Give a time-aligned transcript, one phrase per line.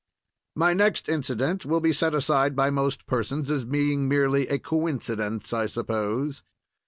[0.55, 5.53] My next incident will be set aside by most persons as being merely a "coincidence,"
[5.53, 6.41] I suppose.